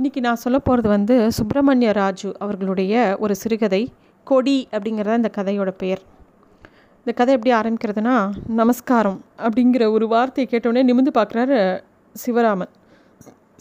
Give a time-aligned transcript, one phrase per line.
[0.00, 3.80] இன்றைக்கி நான் சொல்ல போகிறது வந்து சுப்பிரமணிய ராஜு அவர்களுடைய ஒரு சிறுகதை
[4.24, 6.02] கொடி அப்படிங்கிறத இந்த கதையோட பெயர்.
[6.98, 11.60] இந்த கதை எப்படி ஆரம்பிக்கிறதுனா நமஸ்காரம் அப்படிங்கிற ஒரு வார்த்தையை கேட்டோடனே நிமிந்து பார்க்குறாரு
[12.24, 12.72] சிவராமன்.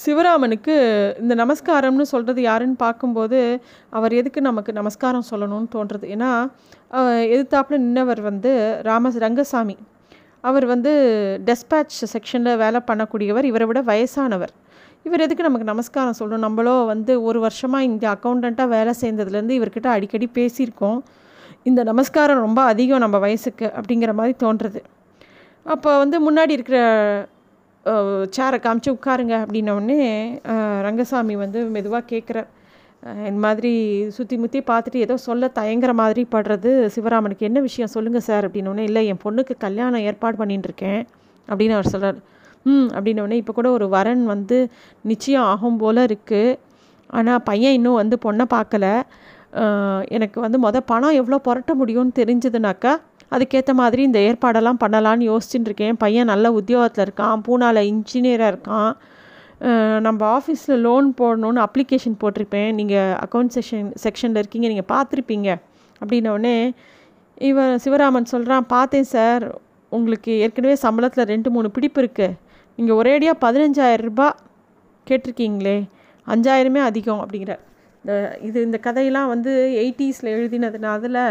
[0.05, 0.75] சிவராமனுக்கு
[1.21, 3.39] இந்த நமஸ்காரம்னு சொல்கிறது யாருன்னு பார்க்கும்போது
[3.89, 6.31] அவர் எதுக்கு நமக்கு நமஸ்காரம் சொல்லணும்னு தோன்றுறது ஏன்னா
[7.35, 9.77] எதிர்த்தாப்புல நின்னவர் வந்து ராம ரங்கசாமி.
[10.41, 10.93] அவர் வந்து
[11.45, 13.49] டெஸ்பேட்ச் செக்ஷனில் வேலை பண்ணக்கூடியவர்.
[13.53, 14.53] இவரை விட வயசானவர்.
[15.05, 16.45] இவர் எதுக்கு நமக்கு நமஸ்காரம் சொல்லணும்?
[16.47, 20.99] நம்மளோ வந்து ஒரு வருஷமாக இங்கே அக்கௌண்டண்ட்டாக வேலை சேர்ந்ததுலேருந்து இவர்கிட்ட அடிக்கடி பேசியிருக்கோம்.
[21.69, 24.81] இந்த நமஸ்காரம் ரொம்ப அதிகம் நம்ம வயசுக்கு அப்படிங்கிற மாதிரி தோன்றுறது.
[25.65, 26.79] அப்போ வந்து முன்னாடி இருக்கிற
[28.35, 29.99] சேரை காமிச்சு உட்காருங்க அப்படின்னோடனே
[30.87, 32.49] ரங்கசாமி வந்து மெதுவாக கேட்குறார்.
[33.29, 33.71] இந்த மாதிரி
[34.15, 37.91] சுற்றி முற்றி பார்த்துட்டு ஏதோ சொல்ல தயங்குற மாதிரி படுறது சிவராமனுக்கு என்ன விஷயம்?
[37.95, 41.01] சொல்லுங்கள் சார் அப்படின்னோடனே இல்லை என் பொண்ணுக்கு கல்யாணம் ஏற்பாடு பண்ணிட்டுருக்கேன்
[41.47, 42.19] அப்படின்னு அவர் சொல்கிறார்
[42.65, 44.57] ம் அப்படின்னோடனே இப்போ கூட ஒரு வரன் வந்து
[45.11, 46.57] நிச்சயம் ஆகும் போல் இருக்குது
[47.09, 48.85] ஆனால் பையன் இன்னும் வந்து பொண்ணை பார்க்கல
[50.15, 52.93] எனக்கு வந்து மொதல் பணம் எவ்வளோ புரட்ட முடியும்னு தெரிஞ்சதுனாக்கா
[53.35, 55.95] அதுக்கேற்ற மாதிரி இந்த ஏற்பாடெல்லாம் பண்ணலான்னு யோசிச்சுட்டு இருக்கேன்.
[56.03, 58.91] பையன் நல்ல உத்தியோகத்தில் இருக்கான் பூனாவில் இன்ஜினியராக இருக்கான்.
[60.05, 62.69] நம்ம ஆஃபீஸில் லோன் போடணுன்னு அப்ளிகேஷன் போட்டிருப்பேன்.
[62.79, 65.49] நீங்கள் அக்கௌண்ட் செக்ஷன் செக்ஷனில் இருக்கீங்க நீங்கள் பார்த்துருப்பீங்க
[66.01, 66.55] அப்படின்னோடனே
[67.49, 69.45] இவன் சிவராமன் சொல்கிறான் பார்த்தேன் சார்.
[69.91, 72.37] உங்களுக்கு ஏற்கனவே சம்பளத்தில் ரெண்டு மூணு பிடிப்பு இருக்குது
[72.77, 74.39] நீங்கள் ஒரேடியாக பதினஞ்சாயிரம் ரூபாய்
[75.07, 75.77] கேட்டிருக்கீங்களே
[76.27, 77.53] அஞ்சாயிரமே அதிகம் அப்படிங்கிற
[78.03, 78.13] இந்த
[78.47, 79.51] இது இந்த கதையெல்லாம் வந்து
[79.83, 81.21] எயிட்டிஸில் எழுதினதுனால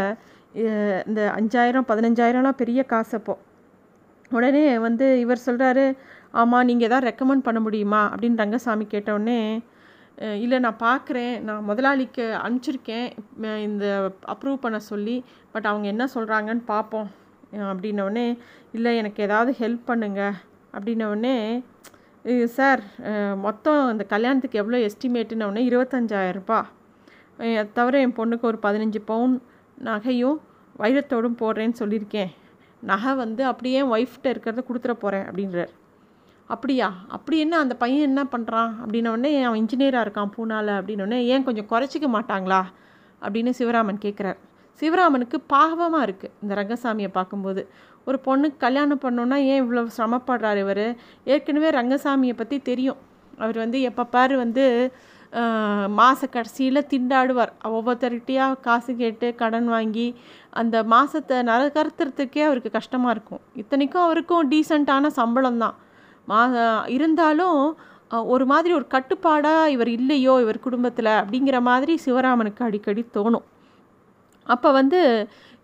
[1.08, 3.34] இந்த அஞ்சாயிரம் பதினஞ்சாயிரம்லாம் பெரிய காசு அப்போ.
[4.30, 5.84] உடனே வந்து இவர் சொல்கிறாரு
[6.40, 8.02] ஆமாம் நீங்கள் எதாவது ரெக்கமெண்ட் பண்ண முடியுமா?
[8.12, 9.38] அப்படின்னு ரங்கசாமி கேட்டவுடனே
[10.44, 13.06] இல்லை நான் பார்க்குறேன் நான் முதலாளிக்கு அனுப்பிச்சிருக்கேன்.
[13.68, 13.84] இந்த
[14.34, 15.16] அப்ரூவ் பண்ண சொல்லி
[15.54, 17.08] பட் அவங்க என்ன சொல்கிறாங்கன்னு பார்ப்போம்
[17.70, 18.26] அப்படின்னோடனே
[18.76, 20.36] இல்லை எனக்கு ஏதாவது ஹெல்ப் பண்ணுங்கள்
[20.76, 21.36] அப்படின்னவுடனே
[22.56, 22.82] சார்
[23.46, 26.60] மொத்தம் இந்த கல்யாணத்துக்கு எவ்வளோ எஸ்டிமேட்டுன்னொடனே இருபத்தஞ்சாயிரரூபா
[27.78, 29.34] தவிர என் பொண்ணுக்கு ஒரு பதினஞ்சு பவுன்
[29.88, 30.38] நகையும்
[30.82, 32.30] வைரத்தோடும் போடுறேன்னு சொல்லியிருக்கேன்.
[32.90, 35.72] நகை வந்து அப்படியே ஒய்ஃப்கிட்ட இருக்கிறத கொடுத்துட போகிறேன் அப்படின்றார்.
[36.54, 36.88] அப்படியா?
[37.16, 37.58] அப்படி என்ன?
[37.64, 42.60] அந்த பையன் என்ன பண்ணுறான் அப்படின்னோடனே அவன் இன்ஜினியராக இருக்கான் பூனாவில் அப்படின்னோடனே ஏன் கொஞ்சம் குறைச்சிக்க மாட்டாங்களா?
[43.22, 44.40] அப்படின்னு சிவராமன் கேட்குறார்.
[44.80, 47.62] சிவராமனுக்கு பாவமாக இருக்குது இந்த ரங்கசாமியை பார்க்கும்போது.
[48.08, 50.86] ஒரு பொண்ணுக்கு கல்யாணம் பண்ணோன்னா ஏன் இவ்வளோ சிரமப்படுறார் இவர்?
[51.32, 53.00] ஏற்கனவே ரங்கசாமியை பற்றி தெரியும்.
[53.42, 54.64] அவர் வந்து எப்போ பாரு வந்து
[55.98, 57.52] மாத கடைசியில் திண்டாடுவார்.
[57.76, 60.04] ஒவ்வொருத்தர்கிட்டையாக காசு கேட்டு கடன் வாங்கி
[60.60, 63.42] அந்த மாதத்தை நரகர்த்துறதுக்கே அவருக்கு கஷ்டமாக இருக்கும்.
[63.62, 65.74] இத்தனைக்கும் அவருக்கும் டீசெண்டான சம்பளம் தான்.
[66.30, 66.42] மா
[66.96, 67.58] இருந்தாலும்
[68.34, 73.46] ஒரு மாதிரி ஒரு கட்டுப்பாடாக இவர் இல்லையோ இவர் குடும்பத்தில் அப்படிங்கிற மாதிரி சிவராமனுக்கு அடிக்கடி தோணும்.
[74.52, 75.00] அப்போ வந்து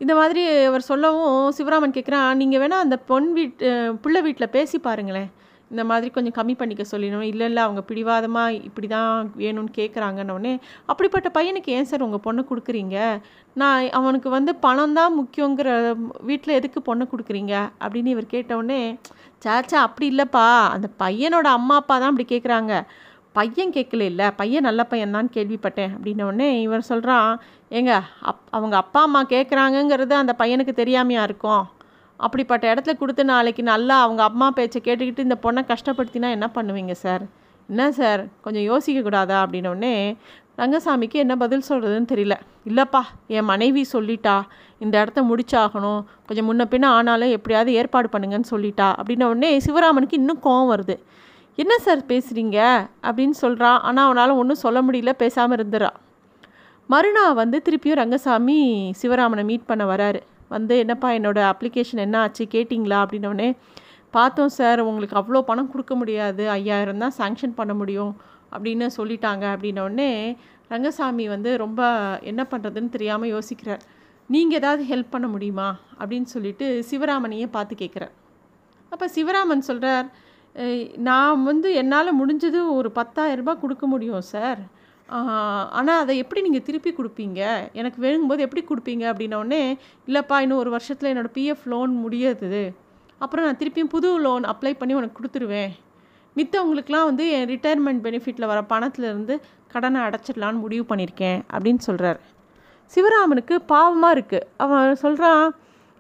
[0.03, 3.69] இந்த மாதிரி அவர் சொல்லவும் சிவராமன் கேட்குறான் நீங்கள் வேணால் அந்த பொன் வீட்டு
[4.05, 5.29] பிள்ளை வீட்டில் பேசி பாருங்களேன்.
[5.73, 7.27] இந்த மாதிரி கொஞ்சம் கம்மி பண்ணிக்க சொல்லிடணும்.
[7.33, 10.55] இல்லை இல்லை அவங்க பிடிவாதமாக இப்படி தான் வேணும்னு கேட்குறாங்கன்னொடனே
[10.91, 12.97] அப்படிப்பட்ட பையனுக்கு ஏன் சார் உங்கள் பொண்ணை கொடுக்குறீங்க?
[13.61, 15.69] நான் அவனுக்கு வந்து பணம் தான் முக்கியங்கிற
[16.31, 17.55] வீட்டில் எதுக்கு பொண்ணை கொடுக்குறீங்க?
[17.85, 18.81] அப்படின்னு இவர் கேட்டவுடனே
[19.45, 20.47] சாச்சா அப்படி இல்லைப்பா.
[20.77, 22.73] அந்த பையனோட அம்மா அப்பா தான் அப்படி கேட்குறாங்க
[23.35, 27.29] பையன் கேட்கல இல்லை பையன் நல்ல பையன் தான் கேள்விப்பட்டேன் அப்படின்னோடனே இவர் சொல்கிறான்
[27.79, 27.93] ஏங்க
[28.31, 31.65] அப் அவங்க அப்பா அம்மா கேட்குறாங்கங்கிறது அந்த பையனுக்கு தெரியாமையாக இருக்கும்.
[32.21, 37.23] அப்படிப்பட்ட இடத்துல கொடுத்து நாளைக்கு நல்லா அவங்க அம்மா பேச்சை கேட்டுக்கிட்டு இந்த பொண்ணை கஷ்டப்படுத்தினா என்ன பண்ணுவீங்க சார்?
[37.69, 39.95] என்ன சார் கொஞ்சம் யோசிக்கக்கூடாதா அப்படின்னோடனே
[40.61, 42.35] ரங்கசாமிக்கு என்ன பதில் சொல்கிறதுன்னு தெரியல.
[42.69, 44.35] இல்லைப்பா என் மனைவி சொல்லிட்டா
[44.79, 50.43] இந்த இடத்த முடிச்சாகணும் கொஞ்சம் முன்ன பின்ன ஆனாலும் எப்படியாவது ஏற்பாடு பண்ணுங்கன்னு சொல்லிட்டா அப்படின்ன உடனே சிவராமனுக்கு இன்னும்
[50.45, 50.97] கோவம் வருது.
[51.63, 52.59] என்ன சார் பேசுகிறீங்க
[53.07, 55.91] அப்படின்னு சொல்கிறான் ஆனால் அவனால் ஒன்றும் சொல்ல முடியல பேசாமல் இருந்துடா
[56.89, 58.57] மறுநாள் வந்து திருப்பியும் ரங்கசாமி
[59.01, 60.21] சிவராமனை மீட் பண்ண வராரு.
[60.49, 62.45] வந்து என்னப்பா என்னோடய அப்ளிகேஷன் என்ன ஆச்சு?
[62.55, 62.99] கேட்டிங்களா?
[63.05, 63.49] அப்படின்னோடனே
[64.11, 66.45] பார்த்தோம் சார் உங்களுக்கு அவ்வளோ பணம் கொடுக்க முடியாது.
[66.51, 68.13] ஐயாயிரம் தான் சாங்ஷன் பண்ண முடியும்.
[68.55, 69.45] அப்படின்னு சொல்லிட்டாங்க.
[69.55, 70.11] அப்படின்னோடனே
[70.69, 71.83] ரங்கசாமி வந்து ரொம்ப
[72.31, 73.85] என்ன பண்ணுறதுன்னு தெரியாமல் யோசிக்கிறார்.
[74.31, 75.69] நீங்கள் ஏதாவது ஹெல்ப் பண்ண முடியுமா?
[76.01, 78.15] அப்படின்னு சொல்லிட்டு சிவராமனையே பார்த்து கேட்குறார்
[78.93, 80.07] அப்போ சிவராமன் சொல்கிறார்
[81.09, 84.61] நான் வந்து என்னால் முடிஞ்சது ஒரு பத்தாயிரரூபா கொடுக்க முடியும் சார்.
[85.79, 87.41] ஆனால் அதை எப்படி நீங்கள் திருப்பி கொடுப்பீங்க?
[87.81, 89.05] எனக்கு வேணுங்கும்போது எப்படி கொடுப்பீங்க?
[89.13, 89.63] அப்படின்னோடனே
[90.09, 92.51] இல்லைப்பா இன்னும் ஒரு வருஷத்தில் என்னோடய பிஎஃப் லோன் முடியாது.
[93.25, 95.73] அப்புறம் நான் திருப்பியும் புது லோன் அப்ளை பண்ணி உனக்கு கொடுத்துருவேன்.
[96.37, 99.35] மித்தவங்களுக்கெலாம் வந்து என் ரிட்டையர்மெண்ட் பெனிஃபிட்டில் வர பணத்துலேருந்து
[99.73, 102.21] கடனை அடைச்சிடலான்னு முடிவு பண்ணியிருக்கேன் அப்படின்னு சொல்கிறார்
[102.93, 105.45] சிவராமனுக்கு பாவமாக இருக்குது அவன் சொல்கிறான்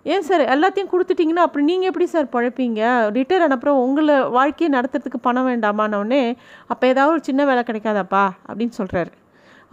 [0.06, 2.80] ஏன் சார் எல்லாத்தையும் கொடுத்துட்டிங்கன்னா அப்புறம் நீங்கள் எப்படி சார் பழப்பீங்க?
[3.16, 6.22] ரிட்டையர் ஆனப்புறம் உங்களை வாழ்க்கையை நடத்துறதுக்கு பணம் வேண்டாமானோடனே
[6.66, 9.10] அப்போ ஏதாவது ஒரு சின்ன வேலை கிடைக்காதாப்பா அப்படின்னு சொல்கிறாரு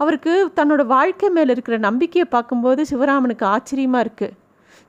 [0.00, 4.36] அவருக்கு தன்னோட வாழ்க்கை மேலே இருக்கிற நம்பிக்கையை பார்க்கும்போது சிவராமனுக்கு ஆச்சரியமாக இருக்குது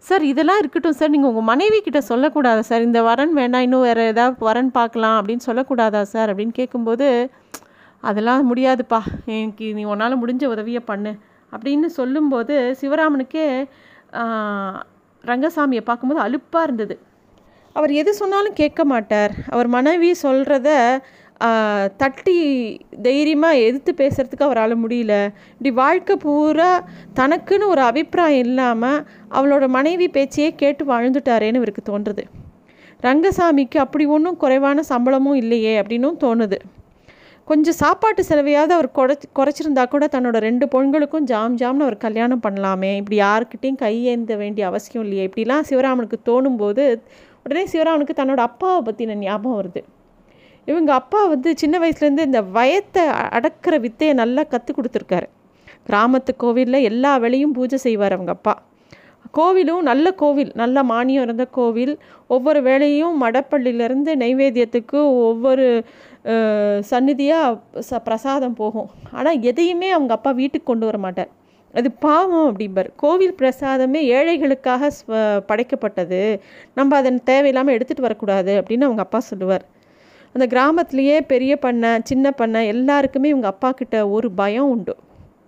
[0.04, 2.82] சார் இதெல்லாம் இருக்கட்டும் சார் நீங்கள் உங்கள் மனைவி கிட்ட சொல்லக்கூடாதா சார்?
[2.82, 6.30] இந்த வரன் வேண்டாம் இன்னும் வேறு ஏதாவது வரன் பார்க்கலாம் அப்படின்னு சொல்லக்கூடாதா சார்?
[6.34, 7.08] அப்படின்னு கேட்கும்போது
[8.04, 9.00] அதெல்லாம் முடியாதுப்பா
[9.40, 11.12] எனக்கு நீ உன்னால் முடிஞ்ச உதவியை பண்ணு.
[11.52, 13.46] அப்படின்னு சொல்லும்போது சிவராமனுக்கே
[15.24, 16.96] ரங்கசாமியை பார்க்கும்போது அலுப்பாக இருந்தது.
[17.76, 19.34] அவர் எது சொன்னாலும் கேட்க மாட்டார்.
[19.54, 20.70] அவர் மனைவி சொல்கிறத
[22.02, 22.38] தட்டி
[23.06, 25.14] தைரியமாக எதிர்த்து பேசுகிறதுக்கு அவரால் முடியல.
[25.52, 26.72] இப்படி வாழ்க்கை பூரா
[27.20, 29.04] தனக்குன்னு ஒரு அபிப்பிராயம் இல்லாமல்
[29.38, 32.26] அவளோட மனைவி பேச்சையே கேட்டு வாழ்ந்துட்டாரேன்னு இவருக்கு தோன்றுது.
[33.06, 36.60] ரங்கசாமிக்கு அப்படி ஒன்றும் குறைவான சம்பளமும் இல்லையே அப்படின்னும் தோணுது.
[37.50, 42.96] கொஞ்சம் சாப்பாட்டு செலவையாவது அவர் குறைச்சி குறைச்சிருந்தா கூட தன்னோட ரெண்டு பொண்களுக்கும் ஜாம் ஜாம்னு அவர் கல்யாணம் பண்ணலாமே.
[42.96, 45.30] இப்படி யாருக்கிட்டையும் கையேந்த வேண்டிய அவசியம் இல்லையே.
[45.30, 47.02] இப்படிலாம் சிவராமனுக்கு தோணும்போது
[47.44, 49.84] உடனே சிவராமனுக்கு தன்னோட அப்பாவை பற்றின ஞாபகம் வருது.
[50.66, 53.06] இவங்க அப்பா வந்து சின்ன வயசுலேருந்து இந்த வயத்தை
[53.38, 55.28] அடக்கிற வித்தையை நல்லா கற்றுக் கொடுத்துருக்காரு.
[55.90, 58.56] கிராமத்து கோவிலில் எல்லா வேலையும் பூஜை செய்வார் அவங்க அப்பா.
[59.38, 61.94] கோவிலும் நல்ல கோவில் நல்ல மானியம் இருந்த கோவில்.
[62.36, 65.00] ஒவ்வொரு வேலையும் மடப்பள்ளியிலேருந்து நைவேத்தியத்துக்கு
[65.30, 65.66] ஒவ்வொரு
[66.92, 68.90] சந்நிதியாக ச பிரசாதம் போகும்.
[69.18, 71.32] ஆனால் எதையுமே அவங்க அப்பா வீட்டுக்கு கொண்டு வர மாட்டார்.
[71.80, 72.90] அது பாவம் அப்படிம்பார்.
[73.04, 74.90] கோவில் பிரசாதமே ஏழைகளுக்காக
[75.50, 76.22] படைக்கப்பட்டது.
[76.80, 79.66] நம்ம அதன் தேவையில்லாமல் எடுத்துகிட்டு வரக்கூடாது அப்படின்னு அவங்க அப்பா சொல்லுவார்.
[80.36, 84.96] அந்த கிராமத்துலேயே பெரிய பண்ணை சின்ன பண்ணை எல்லாருக்குமே இவங்க அப்பா கிட்ட ஒரு பயம் உண்டு.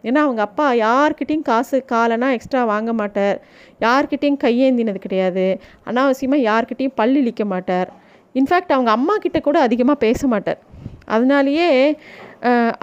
[0.07, 3.38] ஏன்னா அவங்க அப்பா யார்கிட்டையும் காசு காலனா எக்ஸ்ட்ரா வாங்க மாட்டார்.
[3.86, 5.45] யார்கிட்டையும் கையேந்தினது கிடையாது.
[5.89, 7.89] அனாவசியமாக யார்கிட்டையும் பல் இழிக்க மாட்டார்.
[8.39, 10.59] இன்ஃபேக்ட் அவங்க அம்மா கிட்ட கூட அதிகமாக பேச மாட்டார்.
[11.15, 11.69] அதனாலேயே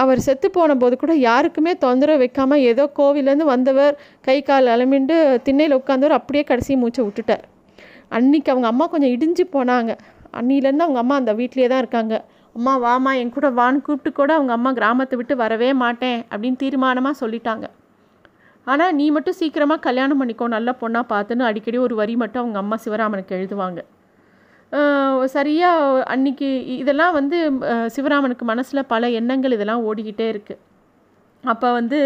[0.02, 3.94] அவர் செத்து போன போது கூட யாருக்குமே தொந்தரவு வைக்காமல் ஏதோ கோவிலேருந்து வந்தவர்
[4.26, 5.16] கை கால் அலமிண்டு
[5.46, 7.44] திண்ணையில் உட்காந்தவர் அப்படியே கடைசி மூச்சை விட்டுட்டார்.
[8.16, 9.92] அன்னைக்கு அவங்க அம்மா கொஞ்சம் இடிஞ்சு போனாங்க.
[10.38, 12.16] அன்னிலேருந்து அவங்க அம்மா அந்த வீட்லேயே தான் இருக்காங்க.
[12.58, 17.18] அம்மா வாமா என் கூட வான்னு கூப்பிட்டு கூட அவங்க அம்மா கிராமத்தை விட்டு வரவே மாட்டேன் அப்படின்னு தீர்மானமாக
[17.20, 17.66] சொல்லிட்டாங்க.
[18.66, 22.76] ஆனால் நீ மட்டும் சீக்கிரமாக கல்யாணம் பண்ணிக்கோ நல்ல பொண்ணாக பார்த்துன்னு அடிக்கடி ஒரு வரி மட்டும் அவங்க அம்மா
[22.84, 23.80] சிவராமனுக்கு எழுதுவாங்க.
[25.34, 26.48] சரியாக அன்னைக்கு
[26.82, 27.38] இதெல்லாம் வந்து
[27.96, 30.60] சிவராமனுக்கு மனசில் பல எண்ணங்கள் இதெல்லாம் ஓடிக்கிட்டே இருக்குது
[31.44, 32.00] அப்போ வந்து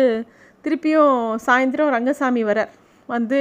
[0.64, 1.16] திருப்பியும்
[1.46, 2.60] சாயந்தரம் ரங்கசாமி வர
[3.08, 3.40] வந்து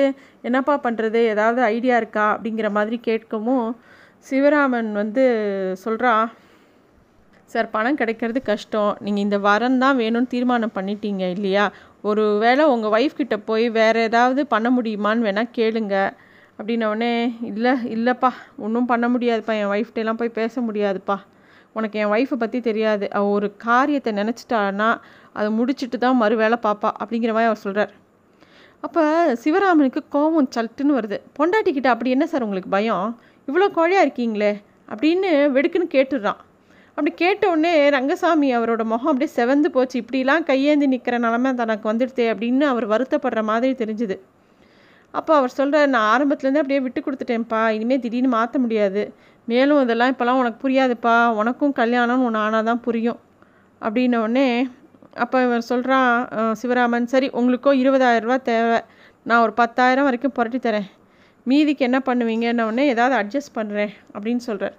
[0.49, 3.67] என்னப்பா பண்ணுறது ஏதாவது ஐடியா இருக்கா அப்படிங்கிற மாதிரி கேட்கவும்
[4.29, 5.25] சிவராமன் வந்து
[5.83, 6.13] சொல்கிறா
[7.51, 8.91] சார் பணம் கிடைக்கிறது கஷ்டம்.
[9.05, 11.65] நீங்கள் இந்த வரம் தான் வேணும்னு தீர்மானம் பண்ணிட்டீங்க இல்லையா?
[12.09, 15.95] ஒரு வேளை உங்கள் ஒய்ஃப் கிட்டே போய் வேறு ஏதாவது பண்ண முடியுமான்னு வேணால் கேளுங்க.
[16.57, 17.11] அப்படின்னோடனே
[17.49, 18.29] இல்லை இல்லைப்பா
[18.65, 19.53] ஒன்றும் பண்ண முடியாதுப்பா.
[19.61, 21.17] என் ஒய்ஃப்டெல்லாம் போய் பேச முடியாதுப்பா.
[21.77, 23.05] உனக்கு என் ஒய்ஃபை பற்றி தெரியாது.
[23.17, 24.89] அவள் ஒரு காரியத்தை நினச்சிட்டான்னா
[25.39, 27.91] அதை முடிச்சுட்டு தான் மறு வேலை பாப்பா அப்படிங்கிற மாதிரி அவர் சொல்கிறார்
[28.85, 29.01] அப்போ
[29.43, 31.17] சிவராமனுக்கு கோபம் சல்ட்டுன்னு வருது.
[31.39, 33.09] பொண்டாட்டிக்கிட்ட அப்படி என்ன சார் உங்களுக்கு பயம்?
[33.47, 34.51] இவ்வளோ கோழையாக இருக்கீங்களே?
[34.93, 36.39] அப்படின்னு வெடுக்குன்னு கேட்டுடுறான்.
[36.97, 39.95] அப்படி கேட்டவுடனே ரங்கசாமி அவரோட முகம் அப்படியே செவந்து போச்சு.
[40.01, 44.15] இப்படிலாம் கையேந்தி நிற்கிற நிலமை தனக்கு வந்துடுதே அப்படின்னு அவர் வருத்தப்படுற மாதிரி தெரிஞ்சுது.
[45.13, 47.61] அப்போ அவர் சொல்கிற நான் ஆரம்பத்துலேருந்து அப்படியே விட்டு கொடுத்துட்டேன்ப்பா.
[47.77, 49.01] இனிமேல் திடீர்னு மாற்ற முடியாது.
[49.47, 51.15] மேலும் இதெல்லாம் இப்போல்லாம் உனக்கு புரியாதுப்பா.
[51.41, 53.19] உனக்கும் கல்யாணம்னு ஒன்று ஆனால் தான் புரியும்.
[53.81, 54.47] அப்படின்னோடனே
[55.23, 56.11] அப்போ இவர் சொல்கிறான்
[56.59, 58.79] சிவராமன் சரி உங்களுக்கோ இருபதாயிரரூபா தேவை.
[59.29, 60.87] நான் ஒரு பத்தாயிரம் வரைக்கும் புரட்டி தரேன்.
[61.49, 63.91] மீதிக்கு என்ன பண்ணுவீங்கன்ன உடனே ஏதாவது அட்ஜஸ்ட் பண்ணுறேன்.
[64.15, 64.77] அப்படின்னு சொல்கிறார்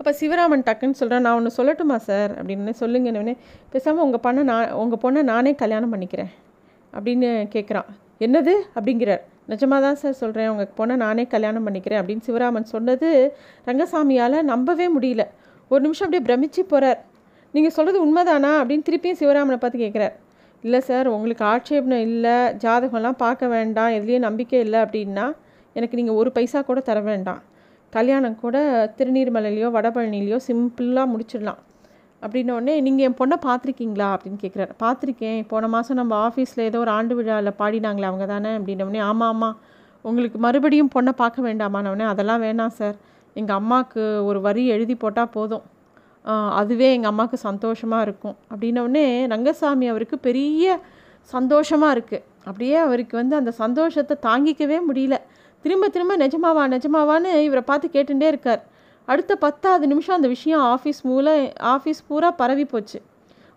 [0.00, 2.30] அப்போ சிவராமன் டக்குன்னு சொல்கிறேன் நான் ஒன்று சொல்லட்டுமா சார்?
[2.40, 3.32] அப்படின்னு சொல்லுங்கன்னு
[3.72, 6.30] பேசாமல் உங்கள் பண்ண நான் உங்கள் பொண்ணை நானே கல்யாணம் பண்ணிக்கிறேன்
[6.92, 7.88] அப்படின்னு கேட்குறான்
[8.26, 8.54] என்னது?
[8.76, 9.20] அப்படிங்கிறார்.
[9.50, 13.10] நிஜமாக தான் சார் சொல்கிறேன் உங்கள் பொண்ணை நானே கல்யாணம் பண்ணிக்கிறேன் அப்படின்னு சிவராமன் சொன்னது
[13.68, 15.26] ரங்கசாமியால் நம்பவே முடியல.
[15.70, 17.00] ஒரு நிமிஷம் அப்படியே பிரமிச்சு போகிறார்
[17.54, 18.54] நீங்கள் சொல்கிறது உண்மைதானா?
[18.62, 20.16] அப்படின்னு திருப்பியும் சிவராமனை பார்த்து கேட்குறார்
[20.64, 25.28] இல்லை சார் உங்களுக்கு ஆட்சேபனை இல்லை ஜாதகம்லாம் பார்க்க வேண்டாம் எதுலேயும் நம்பிக்கை இல்லை அப்படின்னா
[25.76, 27.40] எனக்கு நீங்கள் ஒரு பைசா கூட தர வேண்டாம்.
[27.96, 28.56] கல்யாணம் கூட
[28.98, 31.60] திருநீர்மலையிலையோ வடபழனிலையோ சிம்பிளாக முடிச்சிடலாம்.
[32.22, 34.08] அப்படின்னோடனே நீங்கள் என் பொண்ணை பார்த்துருக்கீங்களா?
[34.14, 35.38] அப்படின்னு கேட்குறாரு பார்த்துருக்கேன்.
[35.52, 38.52] போன மாதம் நம்ம ஆஃபீஸில் ஏதோ ஒரு ஆண்டு விழாவில் பாடினாங்களே அவங்க தானே?
[38.58, 39.56] அப்படின்னோடனே ஆமாம் ஆமாம்
[40.04, 42.96] உங்களுக்கு மறுபடியும் பொண்ணை பார்க்க வேண்டாமானவனே அதெல்லாம் வேணாம் சார்.
[43.36, 45.64] எங்கள் அம்மாவுக்கு ஒரு வரி எழுதி போட்டால் போதும்.
[46.60, 48.36] அதுவே எங்கள் அம்மாவுக்கு சந்தோஷமாக இருக்கும்.
[48.52, 50.78] அப்படின்னோடனே ரங்கசாமி அவருக்கு பெரிய
[51.34, 55.16] சந்தோஷமாக இருக்குது அப்படியே அவருக்கு வந்து அந்த சந்தோஷத்தை தாங்கிக்கவே முடியல.
[55.62, 58.62] திரும்ப திரும்ப நிஜமாவா நிஜமாவான்னு இவரை பார்த்து கேட்டுட்டே இருக்கார்.
[59.04, 61.42] அடுத்த பத்தாவது நிமிஷம் அந்த விஷயம் ஆஃபீஸ் மூலம்
[61.74, 62.98] ஆஃபீஸ் பூரா பரவி போச்சு.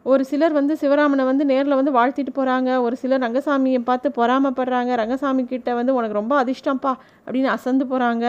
[0.04, 4.96] ஒரு சிலர் வந்து சிவராமனை வந்து நேரில் வந்து வாழ்த்திட்டு போகிறாங்க ஒரு சிலர் ரங்கசாமியை பார்த்து பொறாமப்படுறாங்க.
[4.96, 6.94] ரங்கசாமி கிட்ட வந்து உனக்கு ரொம்ப அதிர்ஷ்டம்ப்பா
[7.26, 8.26] அப்படின்னு அசந்து போகிறாங்க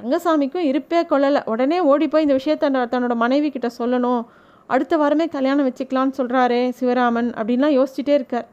[0.00, 1.40] ரங்கசாமிக்கும் இருப்பே கொள்ளலை.
[1.44, 4.22] உடனே ஓடி போய் இந்த விஷயத்த தன்னோட மனைவி கிட்ட சொல்லணும்.
[4.66, 8.48] அடுத்த வாரமே கல்யாணம் வச்சுக்கலான்னு சொல்கிறாரே சிவராமன் அப்படின்லாம் யோசிச்சுட்டே இருக்கார்.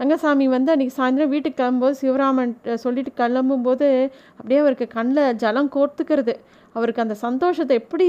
[0.00, 2.52] ரங்கசாமி வந்து அன்றைக்கி சாயந்தரம் வீட்டுக்கு கிளம்பும்போது சிவராமன்
[2.82, 3.86] சொல்லிட்டு கிளம்பும்போது
[4.38, 6.34] அப்படியே அவருக்கு கண்ணில் ஜலம் கோர்த்துக்கிறது.
[6.76, 8.06] அவருக்கு அந்த சந்தோஷத்தை எப்படி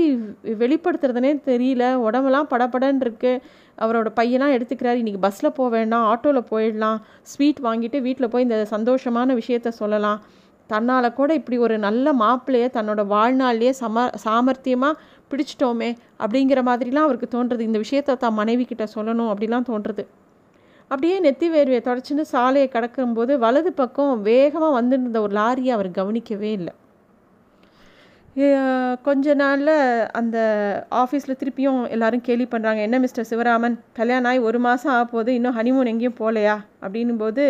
[0.63, 1.84] வெளிப்படுத்துறதுனே தெரியல.
[2.08, 3.41] உடம்பெல்லாம் படப்படன்னு இருக்குது
[3.77, 5.01] அவரோட பையனாக எடுத்துக்கிறாரு.
[5.01, 6.05] இன்றைக்கி பஸ்ஸில் போக வேண்டாம்.
[6.12, 7.00] ஆட்டோவில் போயிடலாம்.
[7.31, 10.22] ஸ்வீட் வாங்கிட்டு வீட்டில் போய் இந்த சந்தோஷமான விஷயத்த சொல்லலாம்.
[10.69, 15.00] தன்னால் கூட இப்படி ஒரு நல்ல மாப்பிள்ளையை தன்னோட வாழ்நாள்லேயே சம சாமர்த்தியமாக
[15.31, 15.91] பிடிச்சிட்டோமே
[16.24, 20.03] அப்படிங்கிற மாதிரிலாம் அவருக்கு தோன்றுறது இந்த விஷயத்தை தான் மனைவி கிட்ட சொல்லணும் அப்படிலாம் தோன்றுறது
[20.91, 26.74] அப்படியே நெத்தி வேர்வையை தொடச்சின்னு சாலையை கடக்கும்போது வலது பக்கம் வேகமாக வந்துருந்த ஒரு லாரியை அவர் கவனிக்கவே இல்லை.
[29.05, 29.75] கொஞ்ச நாளில்
[30.19, 30.38] அந்த
[31.01, 33.75] ஆஃபீஸில் திருப்பியும் எல்லாரும் கேள்வி பண்ணுறாங்க என்ன மிஸ்டர் சிவராமன்?
[34.00, 36.55] கல்யாணம் ஆகி ஒரு மாதம் ஆக போது இன்னும் ஹனிமூன் எங்கேயும் போகலையா?
[36.84, 37.46] அப்படின்னும் போது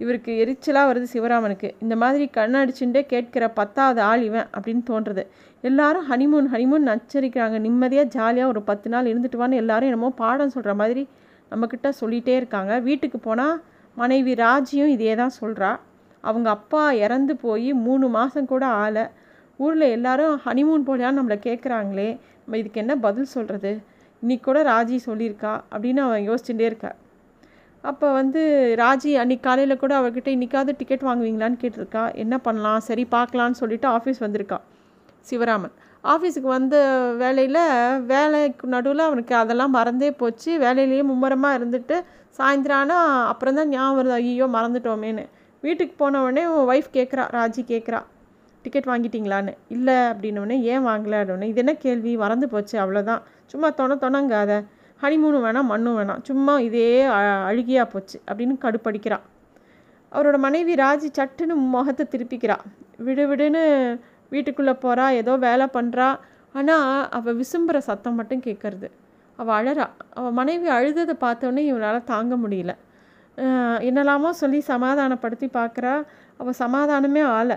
[0.00, 1.68] இவருக்கு எரிச்சலாக வருது சிவராமனுக்கு.
[1.84, 5.24] இந்த மாதிரி கண்ணடிச்சுட்டே கேட்கிற பத்தாவது ஆள் இவன் அப்படின்னு தோன்றுறது
[5.64, 10.74] எல்லாரும் ஹனிமூன் ஹனிமூன் நச்சரிக்கிறாங்க நிம்மதியாக ஜாலியாக ஒரு பத்து நாள் இருந்துட்டு வான்னு எல்லாரும் என்னமோ பாடம் சொல்கிற
[10.82, 11.04] மாதிரி
[11.52, 12.72] நம்மக்கிட்ட சொல்லிகிட்டே இருக்காங்க.
[12.88, 13.56] வீட்டுக்கு போனால்
[13.96, 15.70] மனைவி ராஜியும் இதே தான் சொல்கிறா
[16.24, 19.04] அவங்க அப்பா இறந்து போய் மூணு மாதம் கூட ஆலை.
[19.64, 22.10] ஊரில் எல்லாரும் ஹனிமூன் போலையான்னு நம்மளை கேட்குறாங்களே
[22.44, 23.72] நம்ம இதுக்கு என்ன பதில் சொல்கிறது
[24.22, 26.90] இன்றைக்கி கூட ராஜி சொல்லியிருக்கா அப்படின்னு அவன் யோசிச்சுட்டே இருக்கா.
[27.84, 28.42] அப்போ வந்து
[28.82, 32.04] ராஜி அன்றைக்கி காலையில் கூட அவர்கிட்ட இன்றைக்காவது டிக்கெட் வாங்குவீங்களான்னு கேட்டிருக்கா.
[32.22, 32.80] என்ன பண்ணலாம்?
[32.88, 34.58] சரி பார்க்கலான்னு சொல்லிவிட்டு ஆஃபீஸ் வந்திருக்கா
[35.30, 35.74] சிவராமன்.
[36.04, 36.76] ஆஃபீஸுக்கு வந்த
[37.22, 37.60] வேலையில்
[38.12, 40.50] வேலைக்கு நடுவில் அவனுக்கு அதெல்லாம் மறந்தே போச்சு.
[40.64, 41.96] வேலையிலேயே மும்முரமாக இருந்துட்டு
[42.38, 45.24] சாயந்தரம் ஆனால் அப்புறம் தான் ஞாபகம் வருது ஐயோ மறந்துட்டோமேன்னு.
[45.62, 48.00] வீட்டுக்கு போனவுடனே உன் ஒய்ஃப் கேட்குறா ராஜி கேட்குறா
[48.64, 49.52] டிக்கெட் வாங்கிட்டீங்களான்னு.
[49.74, 51.18] இல்லை அப்படின்னோடனே ஏன் வாங்கலை?
[51.22, 52.12] அப்படின்னே இது என்ன கேள்வி?
[52.22, 54.52] மறந்து போச்சு அவ்வளோதான் சும்மா தொண தொணங்காத.
[55.02, 56.20] ஹனிமூனும் வேணாம் மண்ணும் வேணாம்.
[56.28, 56.88] சும்மா இதே
[57.50, 59.24] அழுகியாக போச்சு அப்படின்னு கடுப்படிக்கிறான்
[60.12, 62.56] அவரோட மனைவி ராஜி சட்டுன்னு முகத்தை திருப்பிக்கிறா.
[63.06, 63.62] விடு விடுன்னு
[64.32, 66.08] வீட்டுக்குள்ளே போகிறா ஏதோ வேலை பண்ணுறா
[66.54, 66.86] ஆனால்
[67.18, 68.88] அவள் விசும்புகிற சத்தம் மட்டும் கேட்குறது
[69.38, 69.86] அவள் அழறா.
[70.18, 72.72] அவள் மனைவி அழுததை பார்த்தோன்னே இவனால் தாங்க முடியல.
[73.88, 75.94] என்னெல்லாமோ சொல்லி சமாதானப்படுத்தி பார்க்குறா
[76.40, 77.56] அவள் சமாதானமே ஆளை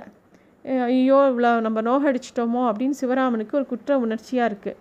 [0.93, 4.79] ஐயோ இவ்வளோ நம்ம நோகடிச்சிட்டோமோ அப்படின்னு சிவராமனுக்கு ஒரு குற்ற உணர்ச்சியாக இருக்குது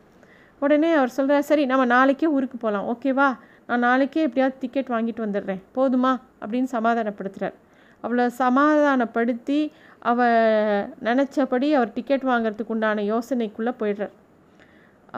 [0.62, 3.28] உடனே அவர் சொல்கிறார் சரி நம்ம நாளைக்கே ஊருக்கு போகலாம் ஓகேவா
[3.68, 5.60] நான் நாளைக்கே எப்படியாவது டிக்கெட் வாங்கிட்டு வந்துடுறேன்.
[5.76, 6.12] போதுமா?
[6.42, 7.56] அப்படின்னு சமாதானப்படுத்துகிறார்
[8.04, 9.58] அவளை சமாதானப்படுத்தி
[10.10, 10.38] அவர்
[11.06, 14.14] நினச்சபடி அவர் டிக்கெட் வாங்கிறதுக்கு உண்டான யோசனைக்குள்ளே போயிடுறார்.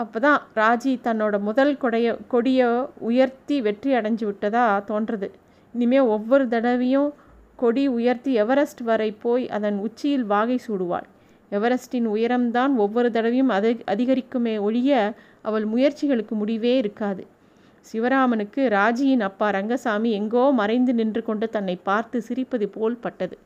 [0.01, 2.69] அப்போ தான் ராஜி தன்னோட முதல் கொடைய கொடியை
[3.09, 5.29] உயர்த்தி வெற்றி அடைஞ்சு விட்டதாக தோன்றுறது
[5.75, 7.09] இனிமேல் ஒவ்வொரு தடவையும்
[7.63, 11.07] கொடி உயர்த்தி எவரெஸ்ட் வரை போய் அதன் உச்சியில் வாகை சூடுவாள்.
[11.53, 14.91] எவரெஸ்டின் உயரம்தான் ஒவ்வொரு தடவையும் அது அதிகரிக்குமே ஒழிய
[15.49, 17.23] அவள் முயற்சிகளுக்கு முடிவே இருக்காது.
[17.87, 23.37] சிவராமனுக்கு ராஜியின் அப்பா ரங்கசாமி எங்கோ மறைந்து நின்று கொண்டு தன்னை பார்த்து சிரிப்பது போல் பட்டது.